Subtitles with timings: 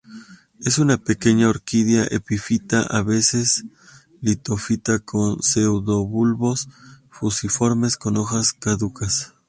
[0.65, 3.65] Es una pequeña orquídea epífita, a veces,
[4.19, 6.69] litofita con pseudobulbos
[7.11, 9.35] fusiformes con hojas caducas.